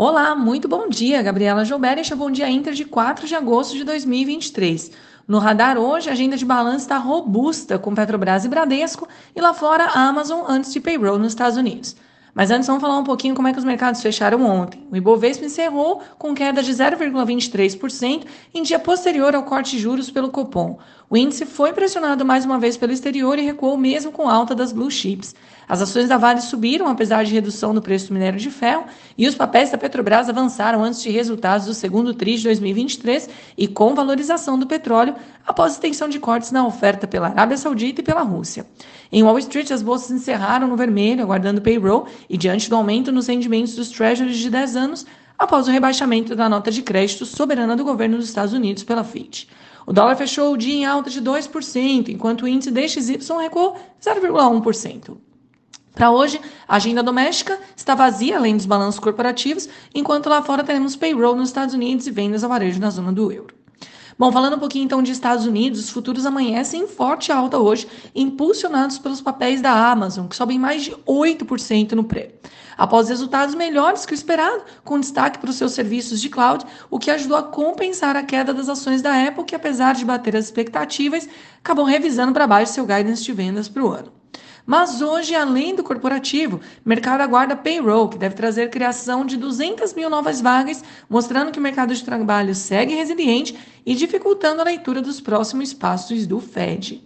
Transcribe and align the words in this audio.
Olá, 0.00 0.36
muito 0.36 0.68
bom 0.68 0.88
dia, 0.88 1.20
Gabriela 1.20 1.64
Joubert, 1.64 1.98
este 1.98 2.12
é 2.12 2.16
Bom 2.16 2.30
Dia 2.30 2.48
Inter 2.48 2.72
de 2.72 2.84
4 2.84 3.26
de 3.26 3.34
agosto 3.34 3.74
de 3.74 3.82
2023. 3.82 4.92
No 5.26 5.40
radar 5.40 5.76
hoje, 5.76 6.08
a 6.08 6.12
agenda 6.12 6.36
de 6.36 6.44
balanço 6.44 6.84
está 6.84 6.98
robusta 6.98 7.80
com 7.80 7.92
Petrobras 7.96 8.44
e 8.44 8.48
Bradesco 8.48 9.08
e 9.34 9.40
lá 9.40 9.52
fora 9.52 9.86
a 9.86 10.06
Amazon 10.06 10.44
antes 10.48 10.72
de 10.72 10.78
payroll 10.78 11.18
nos 11.18 11.32
Estados 11.32 11.58
Unidos. 11.58 11.96
Mas 12.34 12.50
antes 12.50 12.66
vamos 12.66 12.80
falar 12.80 12.98
um 12.98 13.04
pouquinho 13.04 13.34
como 13.34 13.48
é 13.48 13.52
que 13.52 13.58
os 13.58 13.64
mercados 13.64 14.02
fecharam 14.02 14.44
ontem. 14.44 14.86
O 14.90 14.96
Ibovespa 14.96 15.44
encerrou 15.44 16.02
com 16.18 16.34
queda 16.34 16.62
de 16.62 16.72
0,23% 16.72 18.24
em 18.54 18.62
dia 18.62 18.78
posterior 18.78 19.34
ao 19.34 19.42
corte 19.42 19.72
de 19.72 19.82
juros 19.82 20.10
pelo 20.10 20.30
Copom. 20.30 20.78
O 21.10 21.16
índice 21.16 21.46
foi 21.46 21.72
pressionado 21.72 22.24
mais 22.24 22.44
uma 22.44 22.58
vez 22.58 22.76
pelo 22.76 22.92
exterior 22.92 23.38
e 23.38 23.42
recuou 23.42 23.76
mesmo 23.78 24.12
com 24.12 24.28
alta 24.28 24.54
das 24.54 24.72
blue 24.72 24.90
chips. 24.90 25.34
As 25.66 25.82
ações 25.82 26.08
da 26.08 26.16
Vale 26.16 26.40
subiram 26.40 26.86
apesar 26.86 27.24
de 27.24 27.32
redução 27.32 27.74
do 27.74 27.82
preço 27.82 28.08
do 28.08 28.14
minério 28.14 28.38
de 28.38 28.50
ferro 28.50 28.84
e 29.16 29.26
os 29.26 29.34
papéis 29.34 29.70
da 29.70 29.78
Petrobras 29.78 30.28
avançaram 30.28 30.82
antes 30.82 31.02
de 31.02 31.10
resultados 31.10 31.66
do 31.66 31.74
segundo 31.74 32.14
TRI 32.14 32.36
de 32.36 32.44
2023 32.44 33.28
e 33.56 33.66
com 33.66 33.94
valorização 33.94 34.58
do 34.58 34.66
petróleo 34.66 35.14
após 35.46 35.72
extensão 35.72 36.08
de 36.08 36.18
cortes 36.18 36.52
na 36.52 36.66
oferta 36.66 37.06
pela 37.06 37.28
Arábia 37.28 37.56
Saudita 37.56 38.00
e 38.00 38.04
pela 38.04 38.22
Rússia. 38.22 38.66
Em 39.10 39.22
Wall 39.22 39.38
Street, 39.38 39.70
as 39.70 39.82
bolsas 39.82 40.10
encerraram 40.10 40.68
no 40.68 40.76
vermelho, 40.76 41.22
aguardando 41.22 41.62
payroll 41.62 42.06
e 42.28 42.36
diante 42.36 42.68
do 42.68 42.76
aumento 42.76 43.10
nos 43.10 43.26
rendimentos 43.26 43.74
dos 43.74 43.88
treasuries 43.88 44.36
de 44.36 44.50
10 44.50 44.76
anos 44.76 45.06
após 45.38 45.66
o 45.66 45.70
rebaixamento 45.70 46.36
da 46.36 46.48
nota 46.48 46.70
de 46.70 46.82
crédito 46.82 47.24
soberana 47.24 47.76
do 47.76 47.84
governo 47.84 48.18
dos 48.18 48.28
Estados 48.28 48.52
Unidos 48.52 48.82
pela 48.82 49.04
Fitch. 49.04 49.46
O 49.86 49.92
dólar 49.92 50.16
fechou 50.16 50.52
o 50.52 50.56
dia 50.56 50.74
em 50.74 50.84
alta 50.84 51.08
de 51.08 51.22
2%, 51.22 52.08
enquanto 52.08 52.42
o 52.42 52.48
índice 52.48 52.70
DXY 52.70 53.16
recuou 53.40 53.76
0,1%. 54.02 55.16
Para 55.94 56.10
hoje, 56.10 56.40
a 56.68 56.76
agenda 56.76 57.02
doméstica 57.02 57.58
está 57.74 57.94
vazia, 57.94 58.36
além 58.36 58.56
dos 58.56 58.66
balanços 58.66 59.00
corporativos, 59.00 59.68
enquanto 59.94 60.28
lá 60.28 60.42
fora 60.42 60.62
teremos 60.62 60.94
payroll 60.94 61.34
nos 61.34 61.48
Estados 61.48 61.74
Unidos 61.74 62.06
e 62.06 62.10
vendas 62.10 62.44
ao 62.44 62.50
varejo 62.50 62.78
na 62.78 62.90
zona 62.90 63.12
do 63.12 63.32
euro. 63.32 63.57
Bom, 64.18 64.32
falando 64.32 64.56
um 64.56 64.58
pouquinho 64.58 64.84
então 64.84 65.00
de 65.00 65.12
Estados 65.12 65.46
Unidos, 65.46 65.78
os 65.78 65.90
futuros 65.90 66.26
amanhecem 66.26 66.82
em 66.82 66.88
forte 66.88 67.30
alta 67.30 67.56
hoje, 67.56 67.86
impulsionados 68.12 68.98
pelos 68.98 69.20
papéis 69.20 69.60
da 69.60 69.70
Amazon, 69.70 70.26
que 70.26 70.34
sobem 70.34 70.58
mais 70.58 70.82
de 70.82 70.90
8% 71.06 71.92
no 71.92 72.02
pré. 72.02 72.32
Após 72.76 73.08
resultados 73.08 73.54
melhores 73.54 74.04
que 74.04 74.12
o 74.12 74.16
esperado, 74.16 74.64
com 74.82 74.98
destaque 74.98 75.38
para 75.38 75.50
os 75.50 75.54
seus 75.54 75.70
serviços 75.70 76.20
de 76.20 76.28
cloud, 76.28 76.64
o 76.90 76.98
que 76.98 77.12
ajudou 77.12 77.36
a 77.36 77.44
compensar 77.44 78.16
a 78.16 78.24
queda 78.24 78.52
das 78.52 78.68
ações 78.68 79.00
da 79.00 79.24
Apple, 79.24 79.44
que 79.44 79.54
apesar 79.54 79.94
de 79.94 80.04
bater 80.04 80.34
as 80.34 80.46
expectativas, 80.46 81.28
acabou 81.60 81.84
revisando 81.84 82.32
para 82.32 82.46
baixo 82.46 82.72
seu 82.72 82.84
guidance 82.84 83.22
de 83.22 83.32
vendas 83.32 83.68
para 83.68 83.84
o 83.84 83.88
ano. 83.88 84.17
Mas 84.70 85.00
hoje, 85.00 85.34
além 85.34 85.74
do 85.74 85.82
corporativo, 85.82 86.58
o 86.58 86.60
mercado 86.86 87.22
aguarda 87.22 87.56
payroll, 87.56 88.10
que 88.10 88.18
deve 88.18 88.34
trazer 88.34 88.68
criação 88.68 89.24
de 89.24 89.38
200 89.38 89.94
mil 89.94 90.10
novas 90.10 90.42
vagas, 90.42 90.84
mostrando 91.08 91.50
que 91.50 91.58
o 91.58 91.62
mercado 91.62 91.94
de 91.94 92.04
trabalho 92.04 92.54
segue 92.54 92.94
resiliente 92.94 93.56
e 93.86 93.94
dificultando 93.94 94.60
a 94.60 94.64
leitura 94.64 95.00
dos 95.00 95.22
próximos 95.22 95.72
passos 95.72 96.26
do 96.26 96.38
Fed. 96.38 97.02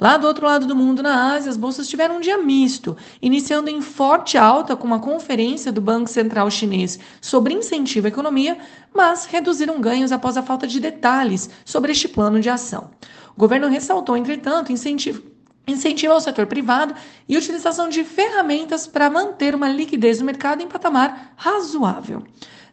Lá 0.00 0.16
do 0.16 0.26
outro 0.26 0.46
lado 0.46 0.66
do 0.66 0.74
mundo, 0.74 1.00
na 1.00 1.32
Ásia, 1.32 1.48
as 1.48 1.56
bolsas 1.56 1.86
tiveram 1.86 2.16
um 2.16 2.20
dia 2.20 2.38
misto, 2.38 2.96
iniciando 3.22 3.70
em 3.70 3.80
forte 3.80 4.36
alta 4.36 4.74
com 4.74 4.84
uma 4.84 4.98
conferência 4.98 5.70
do 5.70 5.80
Banco 5.80 6.10
Central 6.10 6.50
Chinês 6.50 6.98
sobre 7.20 7.54
incentivo 7.54 8.08
à 8.08 8.10
economia, 8.10 8.58
mas 8.92 9.26
reduziram 9.26 9.80
ganhos 9.80 10.10
após 10.10 10.36
a 10.36 10.42
falta 10.42 10.66
de 10.66 10.80
detalhes 10.80 11.48
sobre 11.64 11.92
este 11.92 12.08
plano 12.08 12.40
de 12.40 12.50
ação. 12.50 12.90
O 13.36 13.38
governo 13.38 13.68
ressaltou, 13.68 14.16
entretanto, 14.16 14.72
incentivo 14.72 15.35
incentiva 15.66 16.14
o 16.14 16.20
setor 16.20 16.46
privado 16.46 16.94
e 17.28 17.36
utilização 17.36 17.88
de 17.88 18.04
ferramentas 18.04 18.86
para 18.86 19.10
manter 19.10 19.54
uma 19.54 19.68
liquidez 19.68 20.20
no 20.20 20.26
mercado 20.26 20.62
em 20.62 20.68
patamar 20.68 21.32
razoável. 21.36 22.22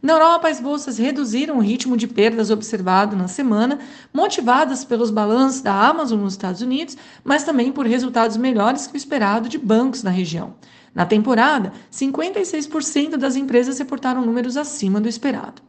Na 0.03 0.13
Europa, 0.13 0.49
as 0.49 0.59
bolsas 0.59 0.97
reduziram 0.97 1.57
o 1.57 1.61
ritmo 1.61 1.95
de 1.95 2.07
perdas 2.07 2.51
observado 2.51 3.15
na 3.15 3.29
semana, 3.29 3.79
motivadas 4.13 4.83
pelos 4.83 5.09
balanços 5.09 5.61
da 5.61 5.73
Amazon 5.73 6.19
nos 6.19 6.33
Estados 6.33 6.61
Unidos, 6.61 6.97
mas 7.23 7.45
também 7.45 7.71
por 7.71 7.87
resultados 7.87 8.35
melhores 8.35 8.85
que 8.85 8.95
o 8.95 8.97
esperado 8.97 9.47
de 9.47 9.57
bancos 9.57 10.03
na 10.03 10.11
região. 10.11 10.55
Na 10.93 11.05
temporada, 11.05 11.71
56% 11.89 13.15
das 13.15 13.37
empresas 13.37 13.79
reportaram 13.79 14.25
números 14.25 14.57
acima 14.57 14.99
do 14.99 15.07
esperado. 15.07 15.61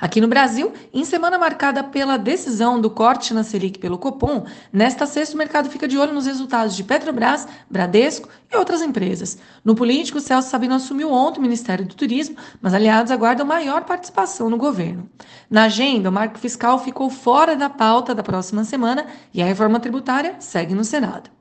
Aqui 0.00 0.20
no 0.20 0.28
Brasil, 0.28 0.72
em 0.94 1.04
semana 1.04 1.38
marcada 1.38 1.84
pela 1.84 2.16
decisão 2.16 2.80
do 2.80 2.88
corte 2.88 3.34
na 3.34 3.44
Selic 3.44 3.78
pelo 3.78 3.98
Copom, 3.98 4.46
nesta 4.72 5.04
sexta 5.04 5.34
o 5.34 5.38
mercado 5.38 5.68
fica 5.68 5.86
de 5.86 5.98
olho 5.98 6.14
nos 6.14 6.24
resultados 6.24 6.74
de 6.74 6.82
Petrobras, 6.82 7.46
Bradesco 7.68 8.28
e 8.50 8.56
outras 8.56 8.80
empresas. 8.80 9.36
No 9.62 9.74
político, 9.74 10.18
Celso 10.18 10.48
Sabino 10.48 10.74
assumiu 10.74 11.12
ontem 11.12 11.38
o 11.38 11.42
Ministério 11.42 11.84
do 11.84 11.94
Turismo, 11.94 12.36
mas 12.62 12.72
aliados 12.72 13.12
aguardam 13.12 13.44
maior 13.44 13.84
participação 13.84 14.48
no 14.48 14.56
governo. 14.56 15.08
Na 15.50 15.64
agenda, 15.64 16.08
o 16.08 16.12
marco 16.12 16.38
fiscal 16.38 16.78
ficou 16.82 17.10
fora 17.10 17.54
da 17.54 17.68
pauta 17.68 18.14
da 18.14 18.22
próxima 18.22 18.64
semana 18.64 19.06
e 19.34 19.42
a 19.42 19.46
reforma 19.46 19.78
tributária 19.78 20.36
segue 20.38 20.74
no 20.74 20.84
Senado. 20.84 21.39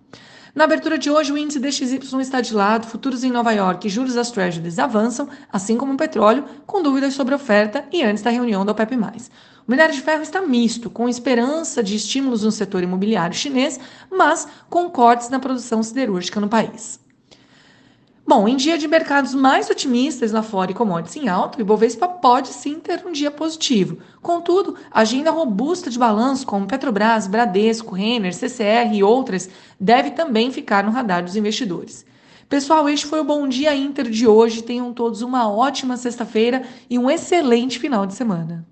Na 0.56 0.64
abertura 0.64 0.98
de 0.98 1.12
hoje, 1.12 1.32
o 1.32 1.38
índice 1.38 1.60
DXY 1.60 2.22
está 2.22 2.42
de 2.42 2.56
lado, 2.56 2.88
futuros 2.88 3.24
em 3.24 3.32
Nova 3.32 3.52
York 3.52 3.86
e 3.86 3.90
juros 3.90 4.16
das 4.16 4.32
Treasuries 4.32 4.80
avançam, 4.80 5.30
assim 5.52 5.78
como 5.78 5.94
o 5.94 5.98
petróleo, 5.98 6.44
com 6.66 6.82
dúvidas 6.82 7.14
sobre 7.14 7.36
oferta 7.36 7.86
e 7.92 8.02
antes 8.04 8.24
da 8.24 8.32
reunião 8.32 8.66
da 8.66 8.72
OPEP+. 8.72 8.96
O 8.96 9.72
minério 9.72 9.94
de 9.94 10.02
ferro 10.02 10.24
está 10.24 10.42
misto, 10.42 10.90
com 10.90 11.08
esperança 11.08 11.84
de 11.84 11.96
estímulos 11.96 12.44
no 12.44 12.52
setor 12.52 12.82
imobiliário 12.82 13.36
chinês, 13.36 13.80
mas 14.10 14.48
com 14.70 14.90
cortes 14.90 15.30
na 15.30 15.40
produção 15.40 15.84
siderúrgica 15.84 16.40
no 16.40 16.50
país. 16.50 17.00
Bom, 18.30 18.48
em 18.48 18.56
dia 18.56 18.78
de 18.78 18.88
mercados 18.88 19.34
mais 19.34 19.72
otimistas 19.72 20.32
lá 20.32 20.44
fora 20.44 20.70
e 20.70 20.76
commodities 20.76 21.16
em 21.16 21.28
alta, 21.28 21.58
o 21.58 21.62
Ibovespa 21.62 22.08
pode 22.08 22.50
sim 22.50 22.80
ter 22.80 23.04
um 23.04 23.12
dia 23.12 23.32
positivo. 23.32 23.98
Contudo, 24.22 24.76
agenda 24.92 25.32
robusta 25.32 25.90
de 25.90 25.98
balanço, 25.98 26.46
como 26.46 26.68
Petrobras, 26.68 27.26
Bradesco, 27.26 27.96
Renner, 27.96 28.32
CCR 28.32 28.94
e 28.94 29.04
outras, 29.04 29.50
deve 29.80 30.12
também 30.12 30.52
ficar 30.52 30.84
no 30.84 30.92
radar 30.92 31.24
dos 31.24 31.36
investidores. 31.36 32.06
Pessoal, 32.48 32.88
este 32.88 33.08
foi 33.08 33.20
o 33.20 33.24
Bom 33.24 33.48
Dia 33.48 33.76
Inter 33.76 34.08
de 34.08 34.28
hoje. 34.28 34.62
Tenham 34.62 34.94
todos 34.94 35.24
uma 35.24 35.52
ótima 35.52 35.98
sexta-feira 35.98 36.62
e 36.88 37.00
um 37.00 37.10
excelente 37.10 37.80
final 37.80 38.06
de 38.06 38.14
semana. 38.14 38.70